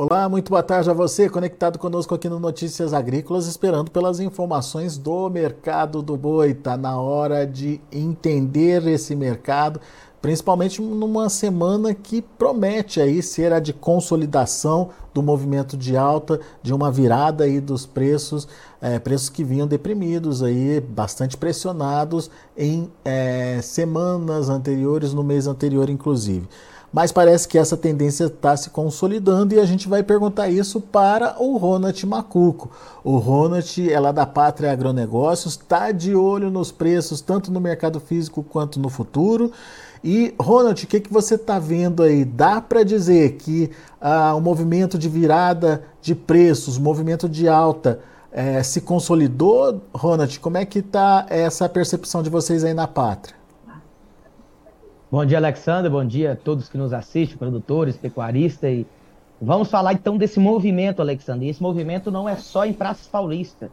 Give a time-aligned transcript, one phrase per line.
[0.00, 4.96] Olá, muito boa tarde a você, conectado conosco aqui no Notícias Agrícolas, esperando pelas informações
[4.96, 6.52] do mercado do boi.
[6.52, 9.80] Está na hora de entender esse mercado,
[10.22, 16.72] principalmente numa semana que promete aí ser a de consolidação do movimento de alta, de
[16.72, 18.46] uma virada aí dos preços,
[18.80, 25.90] é, preços que vinham deprimidos aí, bastante pressionados em é, semanas anteriores, no mês anterior
[25.90, 26.48] inclusive
[26.92, 31.36] mas parece que essa tendência está se consolidando e a gente vai perguntar isso para
[31.42, 32.70] o Ronald Macuco.
[33.04, 38.00] O Ronald é lá da Pátria Agronegócios, está de olho nos preços, tanto no mercado
[38.00, 39.52] físico quanto no futuro.
[40.02, 42.24] E, Ronald, o que, que você está vendo aí?
[42.24, 47.98] Dá para dizer que ah, o movimento de virada de preços, o movimento de alta,
[48.30, 49.82] eh, se consolidou?
[49.92, 53.37] Ronald, como é que está essa percepção de vocês aí na Pátria?
[55.10, 55.90] Bom dia, Alexandre.
[55.90, 58.70] Bom dia a todos que nos assistem, produtores, pecuaristas.
[58.70, 58.86] E
[59.40, 61.46] vamos falar então desse movimento, Alexandre.
[61.46, 63.70] E esse movimento não é só em Praças Paulista.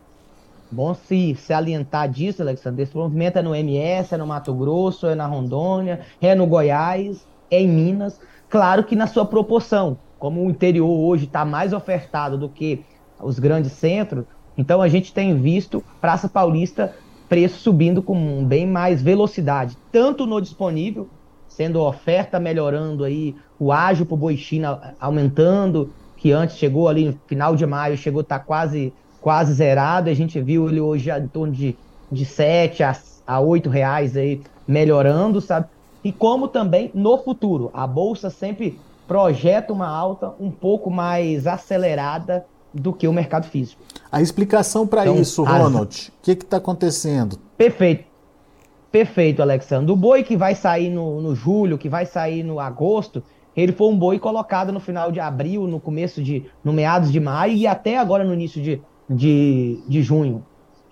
[0.71, 2.83] Bom se, se alientar disso, Alexandre.
[2.83, 7.27] Esse movimento é no MS, é no Mato Grosso, é na Rondônia, é no Goiás,
[7.51, 8.17] é em Minas.
[8.47, 9.97] Claro que na sua proporção.
[10.17, 12.85] Como o interior hoje está mais ofertado do que
[13.19, 14.23] os grandes centros,
[14.57, 16.95] então a gente tem visto Praça Paulista
[17.27, 21.09] preço subindo com bem mais velocidade, tanto no disponível
[21.55, 27.05] sendo oferta melhorando aí, o ágio para o boi China aumentando, que antes chegou ali
[27.05, 30.81] no final de maio, chegou a estar tá quase, quase zerado, a gente viu ele
[30.81, 31.77] hoje em torno de,
[32.11, 35.67] de 7 a, a 8 reais aí, melhorando, sabe?
[36.03, 42.45] E como também no futuro, a Bolsa sempre projeta uma alta um pouco mais acelerada
[42.73, 43.81] do que o mercado físico.
[44.11, 47.39] A explicação para então, isso, Ronald, o que está acontecendo?
[47.57, 48.14] Perfeito.
[48.95, 49.91] Perfeito, Alexandre.
[49.91, 53.21] O boi que vai sair no, no julho, que vai sair no agosto,
[53.53, 56.45] ele foi um boi colocado no final de abril, no começo de.
[56.63, 60.45] no meados de maio e até agora no início de, de, de junho.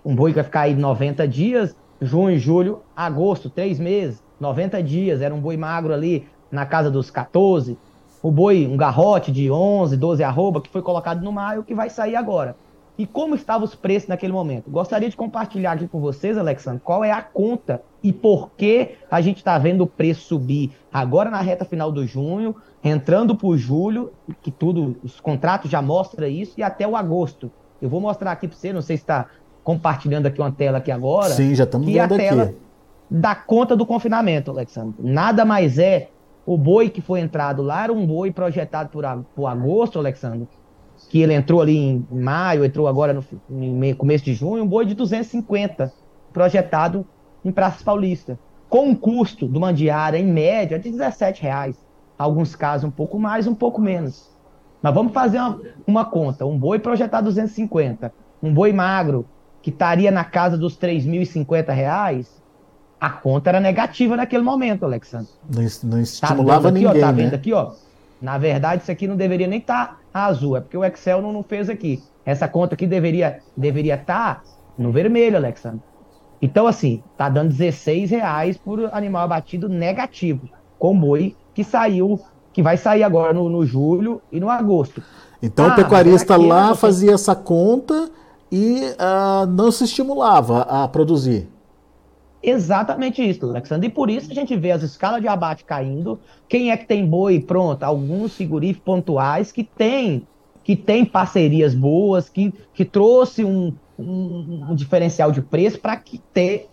[0.04, 5.22] Um boi que vai ficar aí 90 dias, junho, julho, agosto, três meses, 90 dias.
[5.22, 7.78] Era um boi magro ali na casa dos 14.
[8.22, 11.88] O boi, um garrote de 11, 12 arroba, que foi colocado no maio, que vai
[11.88, 12.54] sair agora
[12.96, 14.70] e como estavam os preços naquele momento.
[14.70, 19.22] Gostaria de compartilhar aqui com vocês, Alexandre, qual é a conta e por que a
[19.22, 22.54] gente está vendo o preço subir agora na reta final do junho,
[22.84, 27.50] entrando para o julho, que tudo, os contratos já mostram isso, e até o agosto.
[27.80, 29.28] Eu vou mostrar aqui para você, não sei se está
[29.64, 31.30] compartilhando aqui uma tela aqui agora.
[31.30, 32.56] Sim, já estamos vendo a tela aqui.
[33.10, 34.96] da conta do confinamento, Alexandre.
[34.98, 36.10] Nada mais é
[36.44, 38.90] o boi que foi entrado lá, era um boi projetado
[39.34, 40.46] por agosto, Alexandre,
[41.08, 44.84] que ele entrou ali em maio, entrou agora no em começo de junho, um boi
[44.84, 45.90] de 250
[46.34, 47.06] projetado
[47.44, 48.38] em Praça Paulista,
[48.68, 51.76] com um custo do mandiária em média de 17 reais.
[52.18, 54.30] Alguns casos um pouco mais, um pouco menos.
[54.80, 56.44] Mas vamos fazer uma, uma conta.
[56.46, 58.12] Um boi projetado 250,
[58.42, 59.26] um boi magro
[59.62, 62.42] que estaria na casa dos 3.050 reais,
[63.00, 65.28] a conta era negativa naquele momento, Alexandre.
[65.48, 67.22] Não, não tá estimulava tá aqui, ninguém, ó, tá né?
[67.22, 67.72] vendo aqui, ó?
[68.20, 71.32] Na verdade, isso aqui não deveria nem estar tá azul, é porque o Excel não,
[71.32, 72.02] não, fez aqui.
[72.24, 74.42] Essa conta aqui deveria deveria estar tá
[74.78, 75.80] no vermelho, Alexandre.
[76.40, 82.20] Então, assim, tá dando 16 reais por animal abatido negativo, com boi que saiu,
[82.52, 85.02] que vai sair agora no, no julho e no agosto.
[85.40, 86.80] Então ah, o pecuarista lá você...
[86.80, 88.10] fazia essa conta
[88.50, 91.48] e uh, não se estimulava a produzir.
[92.42, 93.88] Exatamente isso, Alexandre.
[93.88, 96.18] E por isso a gente vê as escalas de abate caindo.
[96.48, 97.40] Quem é que tem boi?
[97.40, 100.26] Pronto, alguns frigoríficos pontuais que tem,
[100.62, 106.00] que tem parcerias boas, que, que trouxe um, um, um diferencial de preço para
[106.32, 106.68] ter,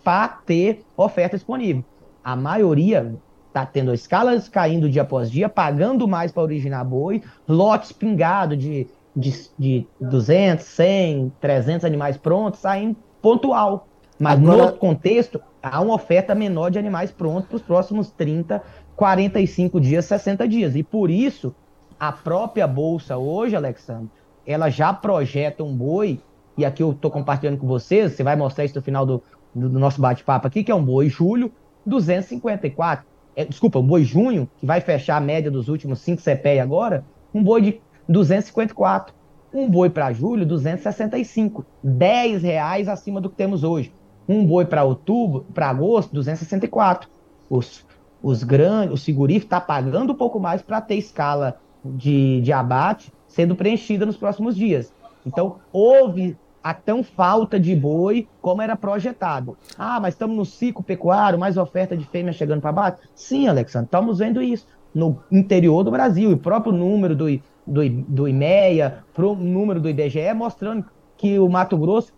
[0.45, 1.83] ter oferta disponível.
[2.23, 3.15] A maioria
[3.47, 8.87] está tendo escalas caindo dia após dia, pagando mais para originar boi, lotes pingados de,
[9.15, 13.87] de, de 200, 100, 300 animais prontos, saindo pontual.
[14.17, 14.57] Mas Agora...
[14.57, 18.61] no outro contexto, há uma oferta menor de animais prontos para os próximos 30,
[18.95, 20.75] 45 dias, 60 dias.
[20.75, 21.53] E por isso,
[21.99, 24.09] a própria Bolsa hoje, Alexandre,
[24.45, 26.19] ela já projeta um boi,
[26.57, 29.69] e aqui eu estou compartilhando com vocês, você vai mostrar isso no final do, do,
[29.69, 31.51] do nosso bate-papo aqui, que é um boi julho,
[31.85, 33.05] 254.
[33.35, 37.05] É, desculpa, um boi junho, que vai fechar a média dos últimos 5 CPE agora,
[37.33, 39.13] um boi de 254.
[39.53, 41.65] Um boi para julho, 265.
[41.83, 43.93] 10 reais acima do que temos hoje.
[44.27, 47.09] Um boi para outubro, para agosto, 264.
[47.49, 47.85] Os,
[48.23, 53.11] os grandes, o segurífico está pagando um pouco mais para ter escala de, de abate
[53.27, 54.93] sendo preenchida nos próximos dias.
[55.25, 59.57] Então, houve a tão falta de boi como era projetado.
[59.77, 63.01] Ah, mas estamos no ciclo pecuário, mais oferta de fêmea chegando para abate?
[63.15, 66.29] Sim, Alexandre, estamos vendo isso no interior do Brasil.
[66.29, 67.25] E o próprio número do,
[67.65, 70.85] do, do IMEA, o número do IBGE, mostrando
[71.17, 72.13] que o Mato Grosso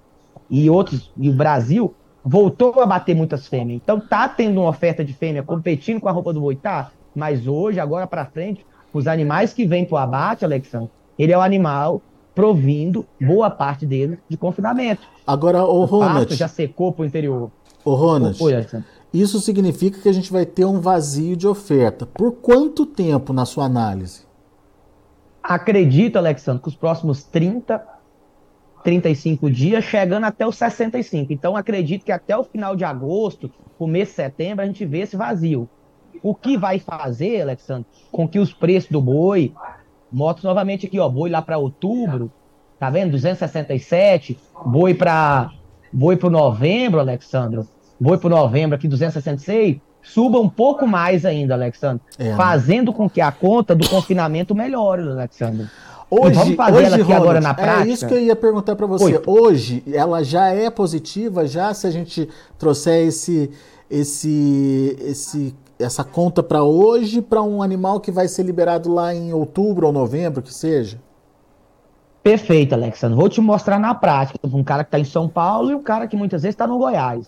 [0.50, 3.82] e outros, e o Brasil, voltou a bater muitas fêmeas.
[3.82, 6.92] Então tá tendo uma oferta de fêmea competindo com a roupa do boi, tá?
[7.16, 11.38] Mas hoje, agora para frente, os animais que vêm para o abate, Alexandre, ele é
[11.38, 12.02] o animal
[12.34, 15.02] provindo boa parte dele de confinamento.
[15.26, 16.34] Agora, o Ronald...
[16.36, 17.52] já secou para o interior.
[17.86, 18.38] O Ronald,
[19.14, 22.06] isso significa que a gente vai ter um vazio de oferta.
[22.06, 24.26] Por quanto tempo, na sua análise?
[25.44, 27.86] Acredito, Alexandre, que os próximos 30,
[28.84, 31.32] 35 dias, chegando até os 65.
[31.32, 35.16] Então, acredito que até o final de agosto, começo de setembro, a gente vê esse
[35.16, 35.70] vazio.
[36.24, 39.54] O que vai fazer, Alexandre, com que os preços do boi,
[40.14, 42.32] motos novamente aqui, ó, boi lá para outubro,
[42.80, 43.12] tá vendo?
[43.12, 45.52] 267, boi para
[45.92, 47.62] boi para novembro, Alexandre,
[48.00, 52.36] boi para novembro aqui 266, suba um pouco mais ainda, Alexandre, é, né?
[52.36, 55.68] fazendo com que a conta do confinamento melhore, Alexandre.
[56.10, 57.90] Hoje, vamos fazer hoje, ela aqui Ronald, agora na prática.
[57.90, 59.16] É isso que eu ia perguntar para você.
[59.16, 59.22] Oi.
[59.26, 62.30] Hoje, ela já é positiva, já se a gente
[62.60, 63.50] trouxer esse,
[63.90, 69.34] esse, esse, essa conta para hoje, para um animal que vai ser liberado lá em
[69.34, 71.00] outubro ou novembro, que seja?
[72.24, 73.18] Perfeito, Alexandre.
[73.18, 74.40] Vou te mostrar na prática.
[74.46, 76.78] Um cara que está em São Paulo e um cara que muitas vezes está no
[76.78, 77.26] Goiás.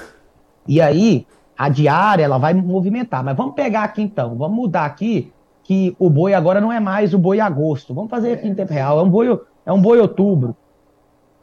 [0.66, 3.24] E aí, a diária, ela vai movimentar.
[3.24, 7.14] Mas vamos pegar aqui então, vamos mudar aqui que o boi agora não é mais
[7.14, 7.94] o boi agosto.
[7.94, 9.00] Vamos fazer aqui em tempo real.
[9.00, 10.56] É um boi, é um boi outubro.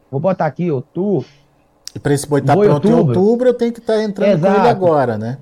[0.09, 1.27] Vou botar aqui outubro.
[1.93, 2.97] E para esse boi estar tá pronto outubro.
[2.97, 4.55] em outubro, eu tenho que estar tá entrando Exato.
[4.55, 5.37] com ele agora, né?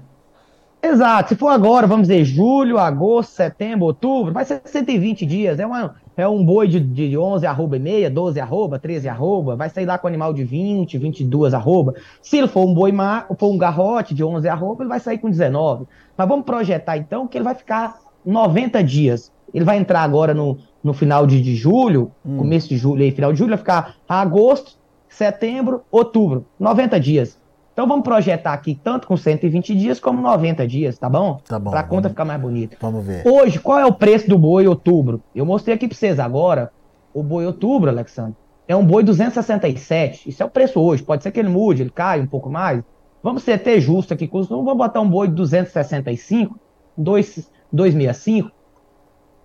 [0.84, 1.30] Exato.
[1.30, 5.60] Se for agora, vamos dizer julho, agosto, setembro, outubro, vai ser 120 dias.
[5.60, 9.56] É, uma, é um boi de, de 11 arroba e meia, 12 arroba, 13 arroba.
[9.56, 11.94] Vai sair lá com animal de 20, 22 arroba.
[12.22, 15.20] Se ele for um boi mar, for um garrote de 11 arroba, ele vai sair
[15.20, 15.86] com 19.
[16.18, 19.32] Mas vamos projetar então que ele vai ficar 90 dias.
[19.54, 22.38] Ele vai entrar agora no, no final de, de julho, hum.
[22.38, 24.80] começo de julho e final de julho, vai ficar agosto,
[25.10, 26.46] setembro, outubro.
[26.60, 27.41] 90 dias.
[27.74, 31.40] Então vamos projetar aqui tanto com 120 dias como 90 dias, tá bom?
[31.48, 31.72] Tá bom.
[31.72, 32.76] Pra conta ficar mais bonita.
[32.82, 33.26] Vamos ver.
[33.26, 35.24] Hoje, qual é o preço do boi outubro?
[35.34, 36.72] Eu mostrei aqui pra vocês agora.
[37.14, 38.36] O boi outubro, Alexandre,
[38.68, 40.30] é um boi 267.
[40.30, 41.04] Isso é o preço hoje.
[41.04, 42.84] Pode ser que ele mude, ele caia um pouco mais.
[43.24, 44.30] Vamos ser até justo aqui.
[44.34, 46.60] Não vamos botar um boi de 265,
[46.98, 48.52] 265.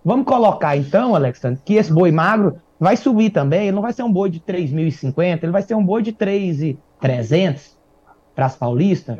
[0.05, 3.62] Vamos colocar então, Alexandre, que esse boi magro vai subir também.
[3.69, 7.75] Ele não vai ser um boi de 3.050, ele vai ser um boi de 3.300
[8.37, 9.19] para as paulistas.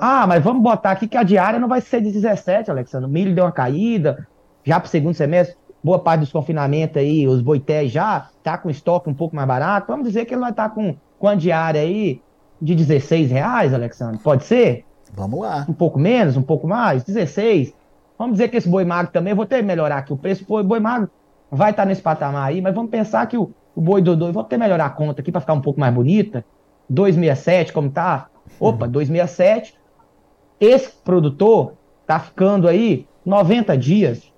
[0.00, 3.06] Ah, mas vamos botar aqui que a diária não vai ser de 17, Alexandre.
[3.06, 4.26] O milho deu uma caída,
[4.64, 5.54] já para o segundo semestre,
[5.84, 9.88] boa parte dos confinamentos aí, os boités já tá com estoque um pouco mais barato.
[9.88, 12.22] Vamos dizer que ele vai estar tá com, com a diária aí
[12.60, 14.18] de 16 reais, Alexandre.
[14.18, 14.86] Pode ser?
[15.12, 15.66] Vamos lá.
[15.68, 17.74] Um pouco menos, um pouco mais, 16.
[18.16, 20.64] Vamos dizer que esse boi magro também, vou ter que melhorar aqui o preço, o
[20.64, 21.10] boi magro
[21.50, 24.42] vai estar tá nesse patamar aí, mas vamos pensar que o, o boi Dodô, vou
[24.42, 26.42] ter que melhorar a conta aqui para ficar um pouco mais bonita.
[26.92, 28.28] 267, como tá?
[28.60, 29.74] Opa, 267.
[30.60, 31.72] Esse produtor
[32.06, 34.32] tá ficando aí 90 dias.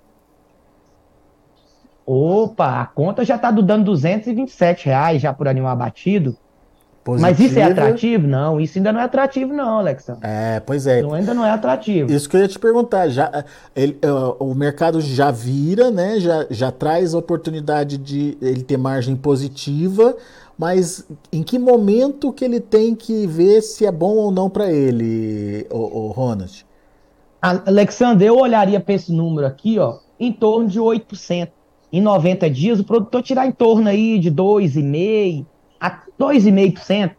[2.05, 6.37] Opa, a conta já tá dando 227 reais já por animal abatido.
[7.03, 7.29] Positivo.
[7.29, 8.27] Mas isso é atrativo?
[8.27, 10.17] Não, isso ainda não é atrativo, não, Alexa.
[10.23, 10.99] É, pois é.
[10.99, 12.11] Então ainda não é atrativo.
[12.11, 13.09] Isso que eu ia te perguntar.
[13.09, 13.99] Já, ele,
[14.39, 16.19] o mercado já vira, né?
[16.19, 20.17] Já, já traz a oportunidade de ele ter margem positiva,
[20.57, 24.71] mas em que momento que ele tem que ver se é bom ou não para
[24.71, 26.65] ele, o, o Ronald?
[27.41, 31.49] Alexander, eu olharia para esse número aqui, ó, em torno de 8%.
[31.91, 35.45] Em 90 dias, o produtor tirar em torno aí de 2,5%
[35.79, 37.11] a 2,5%.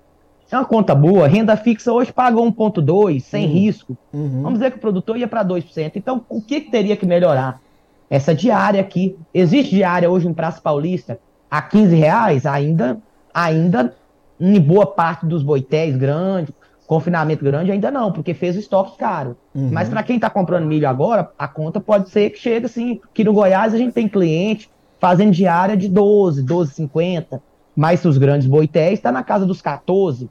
[0.50, 1.26] É uma conta boa.
[1.26, 3.52] Renda fixa hoje paga 1,2%, sem uhum.
[3.52, 3.96] risco.
[4.12, 4.42] Uhum.
[4.42, 5.92] Vamos dizer que o produtor ia para 2%.
[5.94, 7.60] Então, o que, que teria que melhorar?
[8.08, 9.16] Essa diária aqui.
[9.34, 11.18] Existe diária hoje em Praça Paulista
[11.50, 12.46] a 15 reais?
[12.46, 13.00] Ainda
[13.36, 13.94] ainda
[14.40, 16.54] em boa parte dos boitéis grandes,
[16.86, 19.36] confinamento grande, ainda não, porque fez o estoque caro.
[19.54, 19.68] Uhum.
[19.70, 23.22] Mas para quem está comprando milho agora, a conta pode ser que chegue assim, que
[23.22, 27.40] no Goiás a gente tem cliente fazendo diária de 12, 12,50,
[27.76, 30.30] mas os grandes boitéis está na casa dos 14,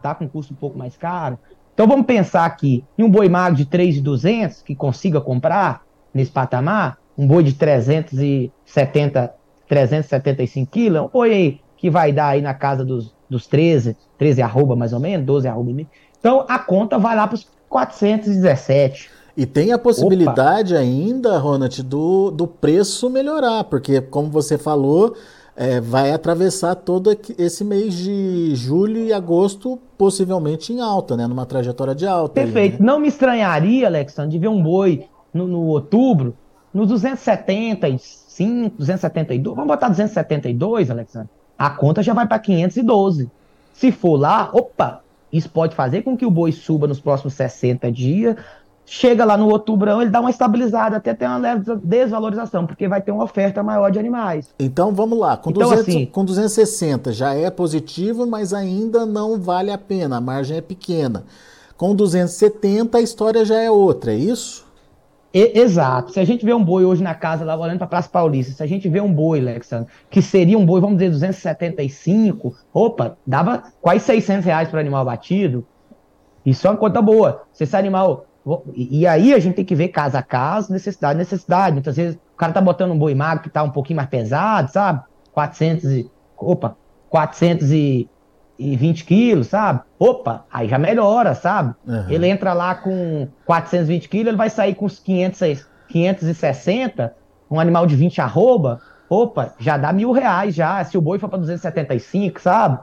[0.00, 1.36] tá com custo um pouco mais caro.
[1.74, 5.82] Então vamos pensar aqui, em um boi magro de 3,200 que consiga comprar
[6.14, 9.34] nesse patamar, um boi de 370,
[9.66, 14.42] 375 quilos, um boi aí que vai dar aí na casa dos, dos 13, 13
[14.42, 15.70] arroba mais ou menos, 12 arroba.
[16.18, 19.10] Então a conta vai lá para os 417.
[19.36, 20.82] E tem a possibilidade Opa.
[20.82, 25.14] ainda, Ronald, do, do preço melhorar, porque como você falou,
[25.54, 31.26] é, vai atravessar todo esse mês de julho e agosto, possivelmente em alta, né?
[31.26, 32.34] Numa trajetória de alta.
[32.34, 32.76] Perfeito.
[32.76, 32.86] Aí, né?
[32.86, 35.04] Não me estranharia, Alexandre, de ver um boi
[35.34, 36.34] no, no outubro
[36.72, 43.30] nos 270, 275, 272, vamos botar 272, Alexandre, a conta já vai para 512.
[43.72, 45.00] Se for lá, opa,
[45.32, 48.36] isso pode fazer com que o boi suba nos próximos 60 dias,
[48.86, 53.00] chega lá no outubrão, ele dá uma estabilizada, até ter uma leve desvalorização, porque vai
[53.02, 54.48] ter uma oferta maior de animais.
[54.58, 59.40] Então vamos lá, com, então, 200, assim, com 260 já é positivo, mas ainda não
[59.40, 61.24] vale a pena, a margem é pequena.
[61.76, 64.65] Com 270 a história já é outra, é isso?
[65.32, 66.12] E, exato.
[66.12, 68.62] Se a gente vê um boi hoje na casa, lá olhando para Praça Paulista, se
[68.62, 73.64] a gente vê um boi, Alexandre, que seria um boi, vamos dizer, 275, opa, dava
[73.80, 75.66] quase 600 reais para animal batido.
[76.44, 77.42] Isso é uma conta boa.
[77.52, 78.26] Se esse animal
[78.74, 81.72] e, e, aí a gente tem que ver caso a caso, necessidade, necessidade.
[81.72, 84.70] Muitas vezes o cara tá botando um boi magro que tá um pouquinho mais pesado,
[84.70, 85.02] sabe?
[85.32, 86.76] 400 e, opa,
[88.56, 89.80] 420 quilos, sabe?
[89.98, 91.74] Opa, aí já melhora, sabe?
[91.86, 92.10] Uhum.
[92.10, 97.14] Ele entra lá com 420 quilos, ele vai sair com uns 500, 560,
[97.50, 101.28] um animal de 20 arroba, opa, já dá mil reais já, se o boi for
[101.28, 102.78] para 275, sabe?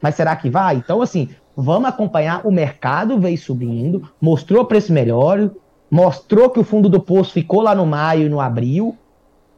[0.00, 0.76] Mas será que vai?
[0.76, 2.46] Então, assim, vamos acompanhar.
[2.46, 5.50] O mercado veio subindo, mostrou preço melhor,
[5.90, 8.96] mostrou que o fundo do poço ficou lá no maio e no abril,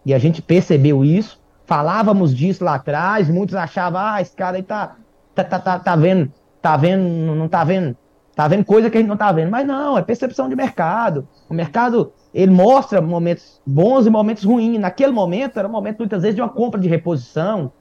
[0.04, 1.38] e a gente percebeu isso.
[1.66, 4.96] Falávamos disso lá atrás, muitos achavam, ah, esse cara aí tá,
[5.34, 7.96] tá, tá, tá, tá vendo, tá vendo, não tá vendo,
[8.34, 9.50] tá vendo coisa que a gente não tá vendo.
[9.50, 11.26] Mas não, é percepção de mercado.
[11.48, 14.78] O mercado, ele mostra momentos bons e momentos ruins.
[14.78, 17.72] Naquele momento, era um momento, muitas vezes, de uma compra de reposição,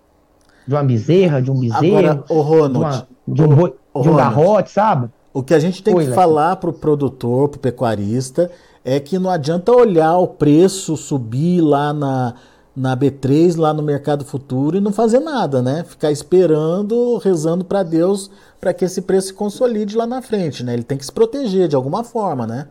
[0.68, 2.24] de uma bezerra, de um bezerro.
[2.30, 3.64] O Ronald, de, uma, de
[3.96, 5.10] um, de um garrote, sabe?
[5.34, 8.52] O que a gente tem Oi, que falar para o produtor, para o pecuarista,
[8.84, 12.34] é que não adianta olhar o preço subir lá na,
[12.80, 15.84] na B3, lá no mercado futuro e não fazer nada, né?
[15.84, 20.74] Ficar esperando, rezando para Deus para que esse preço se consolide lá na frente, né?
[20.74, 22.68] Ele tem que se proteger de alguma forma, né?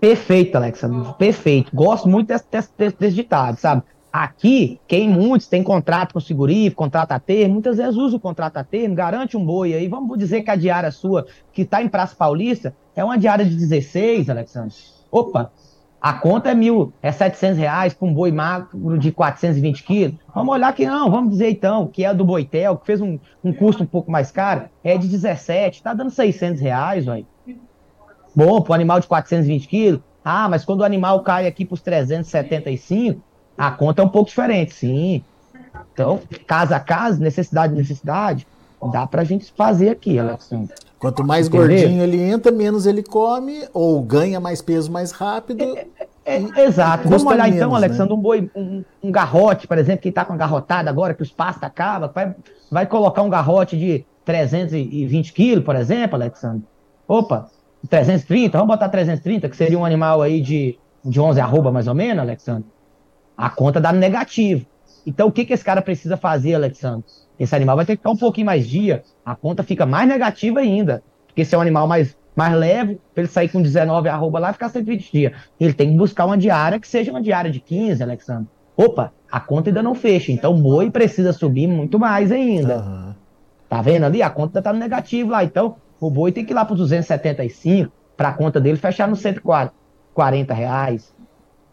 [0.00, 1.70] Perfeito, Alexa, perfeito.
[1.74, 3.82] Gosto muito desse, desse, desse ditado, sabe?
[4.12, 8.20] Aqui, quem muitos tem contrato com o segurífico, contrato a termo, muitas vezes usa o
[8.20, 9.86] contrato a termo, garante um boi aí.
[9.86, 13.54] Vamos dizer que a diária sua, que está em Praça Paulista, é uma diária de
[13.54, 14.74] 16, Alexandre.
[15.10, 15.52] Opa,
[16.06, 20.14] a conta é mil, é 700 reais para um boi magro de 420 quilos.
[20.32, 23.52] Vamos olhar que não, vamos dizer então, que é do Boitel, que fez um, um
[23.52, 27.26] custo um pouco mais caro, é de 17, está dando 600 reais, velho.
[28.32, 30.00] Bom, para um animal de 420 quilos.
[30.24, 33.20] Ah, mas quando o animal cai aqui para os 375,
[33.58, 35.24] a conta é um pouco diferente, sim.
[35.92, 38.46] Então, casa a casa, necessidade a necessidade,
[38.92, 40.72] dá pra gente fazer aqui, Alexandre.
[40.98, 41.68] Quanto mais Entendeu?
[41.68, 45.62] gordinho ele entra, menos ele come, ou ganha mais peso mais rápido.
[45.76, 45.86] É,
[46.26, 47.08] é, é, exato.
[47.08, 48.18] Vamos olhar então, menos, então, Alexandre, né?
[48.18, 51.30] um boi, um, um, garrote, por exemplo, que está com a garrotada agora, que os
[51.30, 52.34] pastos acabam, vai,
[52.70, 56.64] vai colocar um garrote de 320 quilos, por exemplo, Alexandre.
[57.06, 57.48] Opa,
[57.88, 61.94] 330, vamos botar 330, que seria um animal aí de, de 11 arroba mais ou
[61.94, 62.76] menos, Alexandre
[63.36, 64.64] a conta dá negativo.
[65.04, 67.04] Então, o que, que esse cara precisa fazer, Alexandre?
[67.38, 70.60] Esse animal vai ter que ficar um pouquinho mais dia, a conta fica mais negativa
[70.60, 71.02] ainda.
[71.26, 74.50] Porque se é um animal mais, mais leve, para ele sair com 19 arroba lá
[74.50, 75.32] e ficar 120 dias.
[75.58, 78.46] Ele tem que buscar uma diária que seja uma diária de 15, Alexandre.
[78.76, 80.30] Opa, a conta ainda não fecha.
[80.30, 82.76] Então o boi precisa subir muito mais ainda.
[82.78, 83.14] Uhum.
[83.68, 84.22] Tá vendo ali?
[84.22, 85.42] A conta tá no negativo lá.
[85.42, 89.20] Então o boi tem que ir lá para 275 para a conta dele fechar nos
[89.20, 91.14] 140 reais.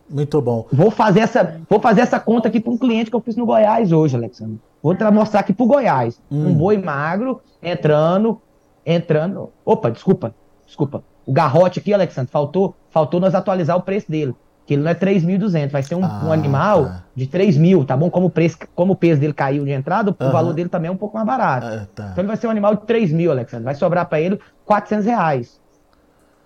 [0.09, 0.65] Muito bom.
[0.71, 3.45] Vou fazer essa, vou fazer essa conta aqui para um cliente que eu fiz no
[3.45, 4.59] Goiás hoje, Alexandre.
[4.81, 6.21] Vou mostrar aqui para o Goiás.
[6.31, 6.47] Hum.
[6.47, 8.41] Um boi magro entrando,
[8.85, 9.49] entrando.
[9.65, 10.35] Opa, desculpa,
[10.73, 11.03] desculpa.
[11.25, 14.35] O garrote aqui, Alexandre, faltou, faltou nós atualizar o preço dele.
[14.65, 17.03] Que ele não é 3.200, vai ser um, ah, um animal tá.
[17.13, 18.09] de 3 mil, tá bom?
[18.09, 20.91] Como o, preço, como o peso dele caiu de entrada, o valor dele também é
[20.91, 21.67] um pouco mais barato.
[21.67, 22.09] Ah, tá.
[22.11, 23.65] Então ele vai ser um animal de 3 mil, Alexandre.
[23.65, 25.61] Vai sobrar para ele 400 reais.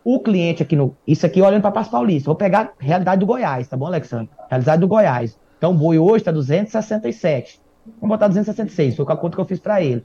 [0.04, 0.96] O cliente aqui no.
[1.06, 2.26] Isso aqui olhando para Passo Paulista.
[2.26, 4.30] Vou pegar a realidade do Goiás, tá bom, Alexandre?
[4.50, 5.38] Realidade do Goiás.
[5.58, 7.62] Então o boi hoje está 267.
[8.02, 10.04] Vamos botar 266, foi com a conta que eu fiz para ele.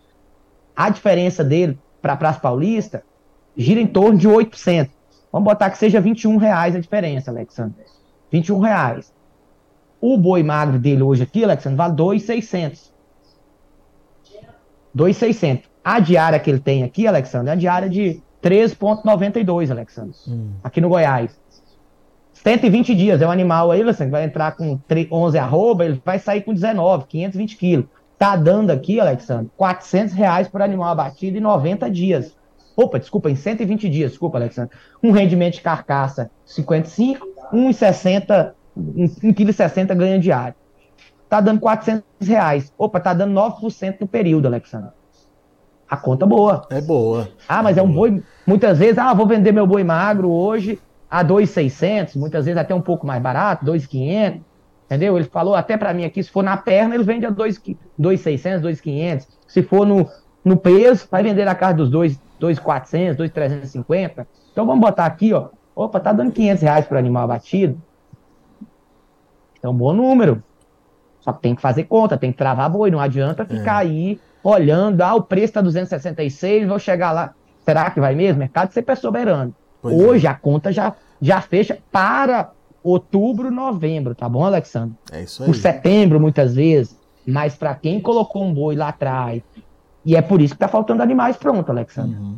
[0.76, 3.02] A diferença dele para Praça Paulista
[3.56, 4.90] gira em torno de 8%.
[5.32, 7.84] Vamos botar que seja 21 reais a diferença, Alexandre.
[8.30, 9.12] 21 reais.
[10.00, 12.92] O boi magro dele hoje aqui, Alexandre, vale 2,600.
[14.94, 15.70] 2,600.
[15.84, 20.14] A diária que ele tem aqui, Alexandre, é a diária de 13,92, Alexandre.
[20.28, 20.50] Hum.
[20.62, 21.40] Aqui no Goiás.
[22.34, 24.78] 120 dias, é um animal aí, Alexandre, vai entrar com
[25.10, 27.86] 11 arroba, ele vai sair com 19, 520 quilos.
[28.18, 32.36] Tá dando aqui, Alexandre, 400 reais por animal abatido em 90 dias.
[32.76, 34.76] Opa, desculpa, em 120 dias, desculpa, Alexandre.
[35.02, 40.54] Um rendimento de carcaça 55, 1,60, 1,60 kg ganha diário.
[41.28, 42.72] Tá dando 400 reais.
[42.76, 44.90] Opa, tá dando 9% no período, Alexandre
[45.92, 46.66] a conta boa.
[46.70, 47.28] É boa.
[47.46, 48.22] Ah, mas é, é um boi.
[48.46, 52.80] Muitas vezes, ah, vou vender meu boi magro hoje a 2,600, muitas vezes até um
[52.80, 54.40] pouco mais barato, 2,500.
[54.86, 55.18] Entendeu?
[55.18, 59.28] Ele falou até para mim aqui, se for na perna, ele vende a 2,600, 2,500.
[59.46, 60.08] Se for no,
[60.42, 61.90] no peso, vai vender na casa dos
[62.42, 64.26] 2,400, 2,350.
[64.50, 65.48] Então vamos botar aqui, ó.
[65.76, 67.80] Opa, tá dando 500 reais para animal abatido.
[69.62, 70.42] É um bom número.
[71.20, 72.90] Só que tem que fazer conta, tem que travar boi.
[72.90, 73.88] Não adianta ficar é.
[73.88, 77.32] aí olhando, ah, o preço tá 266, vou chegar lá.
[77.64, 78.40] Será que vai mesmo?
[78.40, 79.54] Mercado sempre é soberano.
[79.80, 80.04] Pois é.
[80.04, 80.30] Hoje é.
[80.30, 82.50] a conta já, já fecha para
[82.82, 84.96] outubro, novembro, tá bom, Alexandre?
[85.12, 85.46] É isso aí.
[85.46, 86.98] Por setembro, muitas vezes.
[87.24, 89.40] Mas para quem colocou um boi lá atrás,
[90.04, 92.16] e é por isso que tá faltando animais pronto, Alexandre.
[92.18, 92.36] Uhum.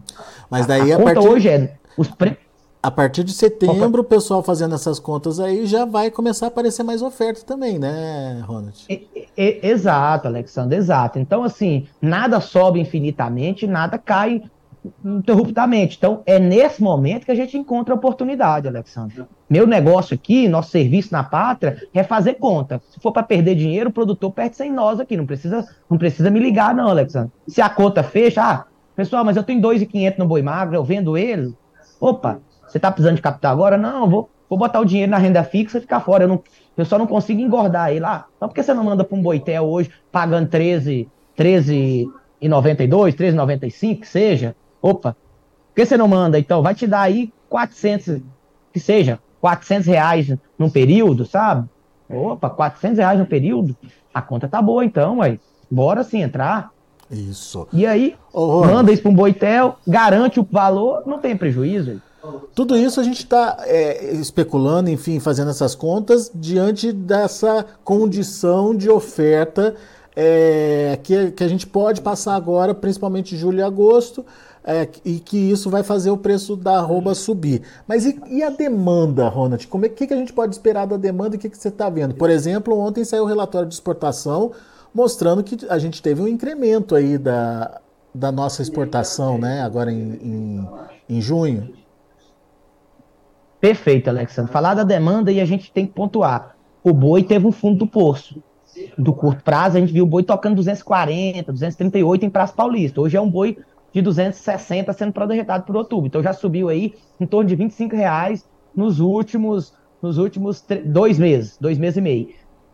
[0.50, 1.28] Mas daí a, a, a partir...
[1.28, 2.36] hoje é os pre...
[2.82, 6.82] A partir de setembro, o pessoal fazendo essas contas aí já vai começar a aparecer
[6.82, 8.76] mais oferta também, né, Ronald?
[9.38, 11.18] exato, Alexandre, exato.
[11.18, 14.42] Então, assim, nada sobe infinitamente, nada cai
[15.04, 15.96] interruptamente.
[15.96, 19.24] Então, é nesse momento que a gente encontra a oportunidade, Alexandre.
[19.48, 22.80] Meu negócio aqui, nosso serviço na pátria, é fazer conta.
[22.90, 25.16] Se for para perder dinheiro, o produtor perde sem nós aqui.
[25.16, 27.32] Não precisa, não precisa me ligar, não, Alexandre.
[27.46, 28.64] Se a conta fecha, ah,
[28.94, 31.54] pessoal, mas eu tenho 2,500 no boi magro, eu vendo ele.
[32.00, 33.76] Opa, você está precisando de capital agora?
[33.76, 36.24] Não, vou, vou botar o dinheiro na renda fixa e ficar fora.
[36.24, 36.42] Eu, não,
[36.76, 38.26] eu só não consigo engordar ele lá.
[38.36, 42.08] Então, por que você não manda para um boitel hoje pagando 13, 13
[42.40, 44.54] e 92, 13,95, que seja?
[44.84, 45.16] Opa,
[45.68, 46.38] por que você não manda?
[46.38, 48.20] Então, vai te dar aí 400,
[48.70, 51.66] que seja, 400 reais num período, sabe?
[52.06, 53.74] Opa, 400 reais no período?
[54.12, 55.38] A conta tá boa então, ué.
[55.70, 56.70] Bora sim entrar.
[57.10, 57.66] Isso.
[57.72, 62.02] E aí, oh, manda isso para um boitel, garante o valor, não tem prejuízo.
[62.54, 68.90] Tudo isso a gente está é, especulando, enfim, fazendo essas contas diante dessa condição de
[68.90, 69.74] oferta
[70.16, 74.24] é, que, que a gente pode passar agora, principalmente julho e agosto,
[74.64, 77.62] é, e que isso vai fazer o preço da arroba subir.
[77.86, 79.68] Mas e, e a demanda, Ronald?
[79.68, 81.68] Como é que, que a gente pode esperar da demanda e o que, que você
[81.68, 82.14] está vendo?
[82.14, 84.52] Por exemplo, ontem saiu o relatório de exportação
[84.94, 87.80] mostrando que a gente teve um incremento aí da,
[88.14, 89.60] da nossa exportação, né?
[89.60, 90.68] Agora em, em,
[91.08, 91.74] em junho.
[93.60, 94.52] Perfeito, Alexandre.
[94.52, 96.54] Falar da demanda e a gente tem que pontuar.
[96.82, 98.42] O boi teve um fundo do poço.
[98.98, 103.00] Do curto prazo, a gente viu o boi tocando 240, 238 em Praça Paulista.
[103.00, 103.56] Hoje é um boi
[103.94, 106.08] de 260 sendo projetado por outubro.
[106.08, 111.56] Então já subiu aí em torno de 25 reais nos últimos, nos últimos dois meses,
[111.60, 112.28] dois meses e meio.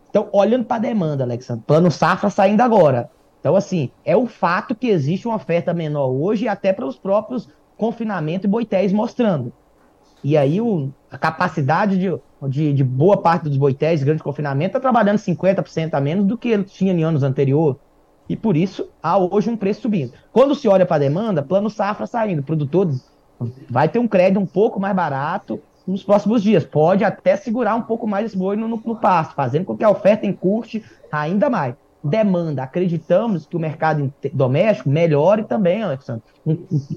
[0.09, 3.09] Então, olhando para a demanda, Alexandre, plano safra saindo agora.
[3.39, 7.47] Então, assim, é o fato que existe uma oferta menor hoje até para os próprios
[7.77, 9.53] confinamento e boitéis mostrando.
[10.23, 14.79] E aí o, a capacidade de, de, de boa parte dos boitéis, grande confinamento, está
[14.79, 17.79] trabalhando 50% a menos do que tinha em anos anteriores
[18.31, 20.13] e por isso há hoje um preço subindo.
[20.31, 22.89] Quando se olha para a demanda, plano safra saindo, o produtor
[23.69, 26.63] vai ter um crédito um pouco mais barato nos próximos dias.
[26.63, 29.83] Pode até segurar um pouco mais esse boi no, no, no pasto, fazendo com que
[29.83, 31.75] a oferta encurte ainda mais.
[32.01, 36.23] Demanda, acreditamos que o mercado doméstico melhore também, Alexandre.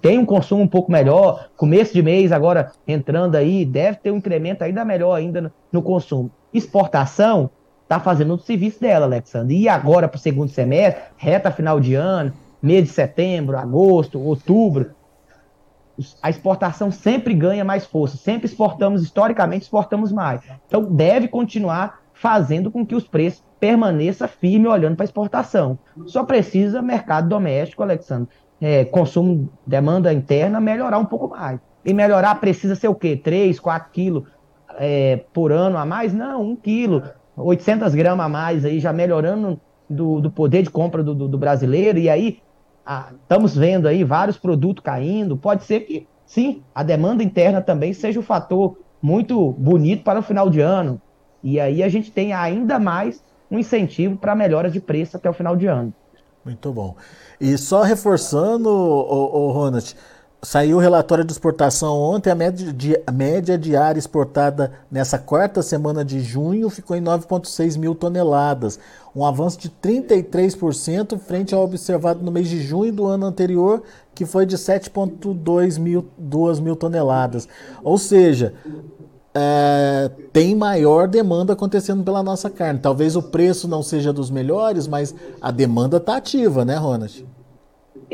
[0.00, 4.18] Tem um consumo um pouco melhor, começo de mês agora entrando aí, deve ter um
[4.18, 6.30] incremento ainda melhor ainda no, no consumo.
[6.54, 7.50] Exportação,
[7.84, 9.56] está fazendo o serviço dela, Alexandre.
[9.56, 14.90] E agora para o segundo semestre, reta final de ano, mês de setembro, agosto, outubro,
[16.20, 18.16] a exportação sempre ganha mais força.
[18.16, 20.40] Sempre exportamos, historicamente, exportamos mais.
[20.66, 25.78] Então deve continuar fazendo com que os preços permaneçam firmes olhando para a exportação.
[26.06, 28.28] Só precisa mercado doméstico, Alexandre.
[28.60, 31.60] É, consumo, demanda interna, melhorar um pouco mais.
[31.84, 33.16] E melhorar precisa ser o quê?
[33.16, 34.24] 3, 4 quilos
[34.78, 36.14] é, por ano a mais?
[36.14, 37.02] Não, 1 quilo.
[37.36, 41.38] 800 gramas a mais aí, já melhorando do, do poder de compra do, do, do
[41.38, 42.40] brasileiro, e aí
[43.22, 45.36] estamos vendo aí vários produtos caindo.
[45.36, 50.22] Pode ser que, sim, a demanda interna também seja um fator muito bonito para o
[50.22, 51.00] final de ano.
[51.42, 55.34] E aí a gente tem ainda mais um incentivo para melhoras de preço até o
[55.34, 55.92] final de ano.
[56.44, 56.94] Muito bom.
[57.40, 59.94] E só reforçando, o, o Ronald,
[60.44, 66.04] Saiu o relatório de exportação ontem, a média, a média diária exportada nessa quarta semana
[66.04, 68.78] de junho ficou em 9,6 mil toneladas,
[69.16, 73.82] um avanço de 33% frente ao observado no mês de junho do ano anterior,
[74.14, 77.48] que foi de 7,2 mil, 2 mil toneladas.
[77.82, 78.52] Ou seja,
[79.32, 82.80] é, tem maior demanda acontecendo pela nossa carne.
[82.80, 87.33] Talvez o preço não seja dos melhores, mas a demanda está ativa, né, Ronald?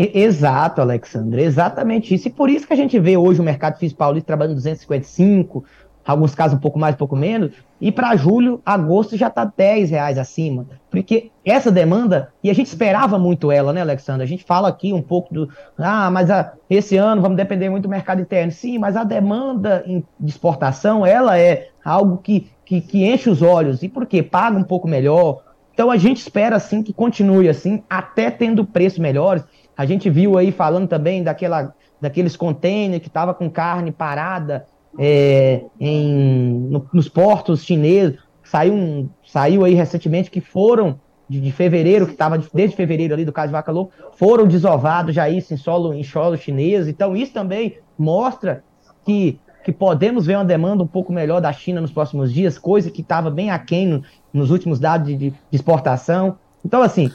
[0.00, 2.28] Exato, Alexandre, exatamente isso.
[2.28, 5.64] E por isso que a gente vê hoje o mercado físico paulista trabalhando 255,
[6.04, 9.90] alguns casos um pouco mais, um pouco menos, e para julho, agosto já está 10
[9.90, 10.66] reais acima.
[10.90, 14.22] Porque essa demanda, e a gente esperava muito ela, né, Alexandre?
[14.22, 15.48] A gente fala aqui um pouco do.
[15.78, 18.52] Ah, mas a, esse ano vamos depender muito do mercado interno.
[18.52, 23.82] Sim, mas a demanda de exportação, ela é algo que, que, que enche os olhos.
[23.82, 24.22] E por quê?
[24.22, 25.42] Paga um pouco melhor.
[25.72, 29.42] Então a gente espera assim que continue assim, até tendo preços melhores.
[29.80, 34.66] A gente viu aí falando também daquela, daqueles containers que estava com carne parada
[34.98, 38.18] é, em, no, nos portos chineses.
[38.44, 43.24] Saiu, um, saiu aí recentemente que foram de, de fevereiro, que estava desde fevereiro ali
[43.24, 46.86] do caso de Vaca Louca, foram desovados já isso em solo, em solo chinês.
[46.86, 48.62] Então isso também mostra
[49.06, 52.90] que que podemos ver uma demanda um pouco melhor da China nos próximos dias, coisa
[52.90, 56.38] que estava bem aquém no, nos últimos dados de, de, exportação.
[56.64, 57.10] Então, assim,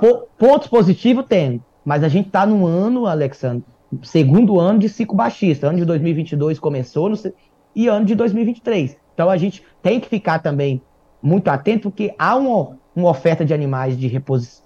[0.00, 3.64] po, pontos positivos tem, mas a gente está num ano, Alexandre,
[4.02, 5.68] segundo ano de ciclo baixista.
[5.68, 7.16] Ano de 2022 começou no,
[7.74, 8.96] e ano de 2023.
[9.14, 10.80] Então, a gente tem que ficar também
[11.22, 14.08] muito atento, porque há uma, uma oferta de animais de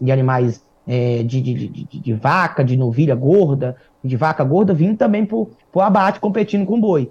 [0.01, 4.97] de animais é, de, de, de, de, vaca, de novilha gorda, de vaca gorda, vindo
[4.97, 7.11] também para o abate, competindo com boi.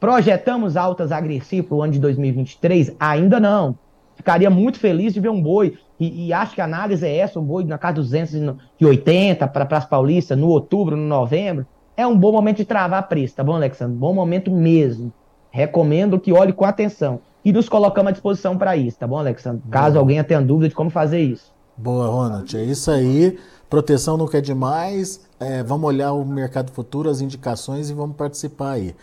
[0.00, 2.94] Projetamos altas agressivas para o ano de 2023?
[2.98, 3.78] Ainda não.
[4.16, 7.38] Ficaria muito feliz de ver um boi, e, e acho que a análise é essa,
[7.38, 12.32] um boi na casa 280 para as paulistas, no outubro, no novembro, é um bom
[12.32, 13.96] momento de travar preço, tá bom, Alexandre?
[13.96, 15.12] Bom momento mesmo.
[15.50, 17.20] Recomendo que olhe com atenção.
[17.44, 19.62] E nos colocamos à disposição para isso, tá bom, Alexandre?
[19.70, 21.52] Caso alguém tenha dúvida de como fazer isso.
[21.76, 22.56] Boa, Ronald.
[22.56, 23.38] É isso aí.
[23.68, 25.26] Proteção nunca é demais.
[25.40, 28.94] É, vamos olhar o mercado futuro, as indicações e vamos participar aí.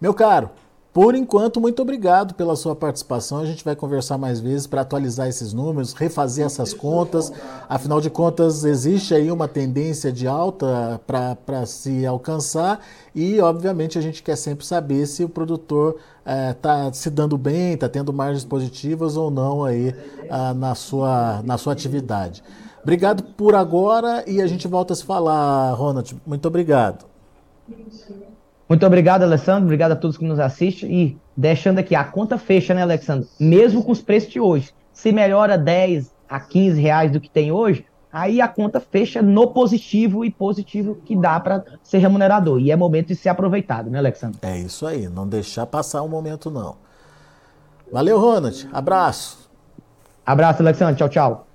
[0.00, 0.50] Meu caro,
[0.96, 3.36] por enquanto, muito obrigado pela sua participação.
[3.36, 7.30] A gente vai conversar mais vezes para atualizar esses números, refazer essas contas.
[7.68, 12.80] Afinal de contas, existe aí uma tendência de alta para se alcançar
[13.14, 15.96] e, obviamente, a gente quer sempre saber se o produtor
[16.50, 19.94] está é, se dando bem, está tendo margens positivas ou não aí
[20.30, 22.42] ah, na, sua, na sua atividade.
[22.82, 26.16] Obrigado por agora e a gente volta a se falar, Ronald.
[26.26, 27.04] Muito obrigado.
[28.68, 29.64] Muito obrigado, Alessandro.
[29.64, 30.92] Obrigado a todos que nos assistem.
[30.92, 33.28] E deixando aqui, a conta fecha, né, Alessandro?
[33.38, 34.72] Mesmo com os preços de hoje.
[34.92, 39.48] Se melhora 10 a 15 reais do que tem hoje, aí a conta fecha no
[39.48, 42.60] positivo e positivo que dá para ser remunerador.
[42.60, 44.38] E é momento de ser aproveitado, né, Alexandre?
[44.42, 45.08] É isso aí.
[45.08, 46.76] Não deixar passar o um momento, não.
[47.92, 48.68] Valeu, Ronald.
[48.72, 49.48] Abraço.
[50.24, 50.96] Abraço, Alexandre.
[50.96, 51.46] Tchau, tchau.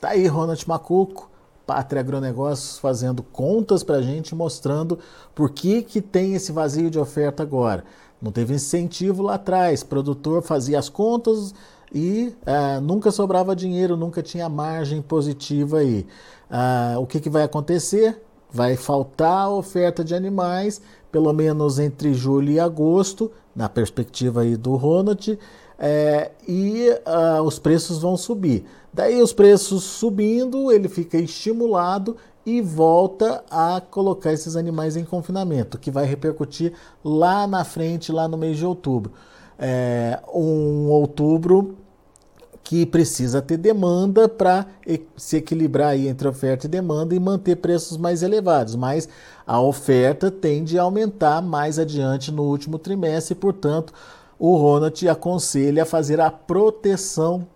[0.00, 1.30] Tá aí, Ronald Macuco,
[1.66, 4.98] Pátria Agronegócios, fazendo contas para a gente, mostrando
[5.34, 7.84] por que, que tem esse vazio de oferta agora.
[8.22, 11.52] Não teve incentivo lá atrás, produtor fazia as contas
[11.92, 16.06] e é, nunca sobrava dinheiro, nunca tinha margem positiva aí.
[16.50, 18.22] Ah, o que, que vai acontecer?
[18.50, 24.76] Vai faltar oferta de animais, pelo menos entre julho e agosto, na perspectiva aí do
[24.76, 25.38] Ronald,
[25.78, 28.64] é, e uh, os preços vão subir.
[28.92, 35.78] Daí os preços subindo, ele fica estimulado e volta a colocar esses animais em confinamento,
[35.78, 36.72] que vai repercutir
[37.04, 39.12] lá na frente, lá no mês de outubro.
[39.58, 41.76] É, um outubro
[42.62, 44.66] que precisa ter demanda para
[45.16, 49.08] se equilibrar aí entre oferta e demanda e manter preços mais elevados, mas
[49.46, 53.92] a oferta tende a aumentar mais adiante no último trimestre, portanto,
[54.38, 57.46] o Ronald aconselha a fazer a proteção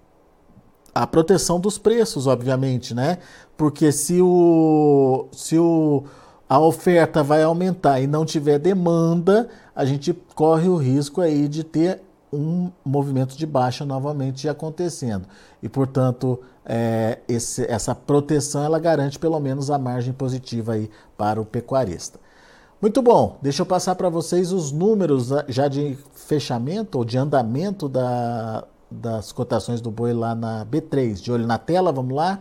[0.93, 3.19] a proteção dos preços, obviamente, né?
[3.57, 6.05] Porque se o se o
[6.49, 11.63] a oferta vai aumentar e não tiver demanda, a gente corre o risco aí de
[11.63, 15.27] ter um movimento de baixa novamente acontecendo.
[15.63, 21.41] E, portanto, é, esse, essa proteção ela garante pelo menos a margem positiva aí para
[21.41, 22.19] o pecuarista.
[22.81, 27.19] Muito bom, deixa eu passar para vocês os números ah, já de fechamento ou de
[27.19, 31.21] andamento da, das cotações do boi lá na B3.
[31.21, 32.41] De olho na tela, vamos lá.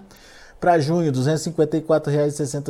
[0.57, 2.63] Para junho, R$ 254,60,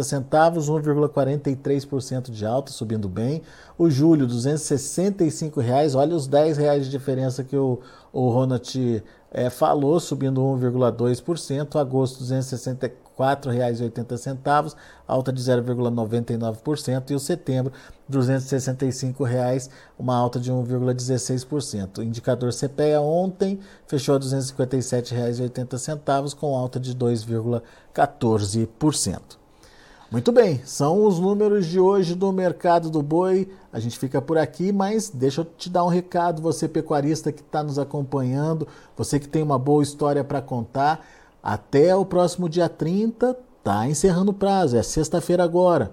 [0.68, 3.44] 1,43% de alta, subindo bem.
[3.78, 7.80] O julho, 265 reais, olha os R$ reais de diferença que o,
[8.12, 11.80] o Ronald é, falou, subindo 1,2%.
[11.80, 17.74] Agosto, R$ 264 R$ 4,80, alta de 0,99%, e o setembro,
[18.10, 21.98] R$ 265,00, uma alta de 1,16%.
[21.98, 29.40] O indicador CPEA ontem fechou a R$ 257,80, com alta de 2,14%.
[30.12, 33.48] Muito bem, são os números de hoje do mercado do boi.
[33.72, 37.42] A gente fica por aqui, mas deixa eu te dar um recado, você pecuarista que
[37.42, 41.06] está nos acompanhando, você que tem uma boa história para contar.
[41.42, 45.92] Até o próximo dia 30, tá encerrando o prazo, é sexta-feira agora.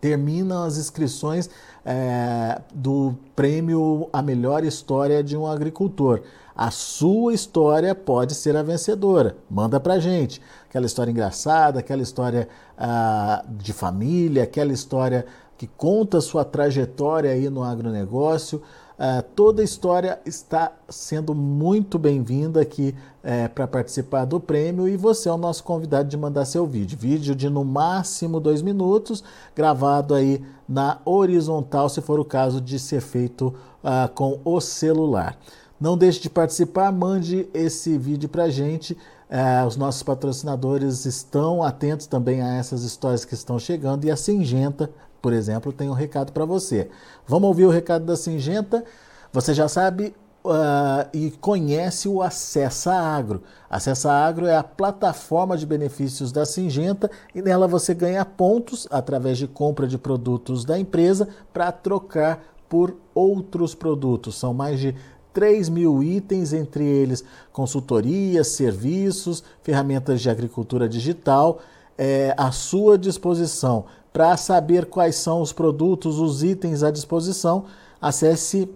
[0.00, 1.50] Terminam as inscrições
[1.84, 6.22] é, do prêmio A Melhor História de um Agricultor.
[6.56, 9.36] A sua história pode ser a vencedora.
[9.48, 10.42] Manda pra gente.
[10.68, 17.48] Aquela história engraçada, aquela história ah, de família, aquela história que conta sua trajetória aí
[17.50, 18.62] no agronegócio.
[19.00, 24.94] Uh, toda a história está sendo muito bem-vinda aqui uh, para participar do prêmio e
[24.94, 26.98] você é o nosso convidado de mandar seu vídeo.
[26.98, 29.24] Vídeo de no máximo dois minutos,
[29.56, 35.34] gravado aí na horizontal, se for o caso de ser feito uh, com o celular.
[35.80, 38.94] Não deixe de participar, mande esse vídeo para a gente.
[39.30, 44.16] É, os nossos patrocinadores estão atentos também a essas histórias que estão chegando e a
[44.16, 46.90] Singenta, por exemplo, tem um recado para você.
[47.26, 48.84] Vamos ouvir o recado da Singenta?
[49.32, 53.42] Você já sabe uh, e conhece o Acessa Agro.
[53.68, 59.38] Acessa Agro é a plataforma de benefícios da Singenta e nela você ganha pontos através
[59.38, 64.38] de compra de produtos da empresa para trocar por outros produtos.
[64.38, 64.94] São mais de
[65.32, 71.60] 3 mil itens, entre eles consultorias, serviços, ferramentas de agricultura digital,
[71.96, 73.84] é, à sua disposição.
[74.12, 77.66] Para saber quais são os produtos, os itens à disposição,
[78.00, 78.68] acesse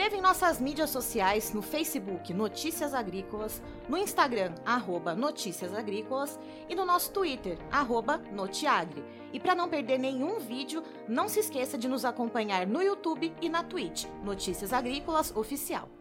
[0.00, 6.74] inscreva em nossas mídias sociais no Facebook Notícias Agrícolas, no Instagram arroba Notícias Agrícolas e
[6.74, 9.02] no nosso Twitter arroba Notiagre.
[9.32, 13.48] E para não perder nenhum vídeo, não se esqueça de nos acompanhar no YouTube e
[13.48, 15.99] na Twitch Notícias Agrícolas Oficial.